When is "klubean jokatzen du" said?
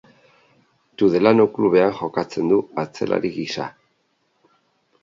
1.59-2.59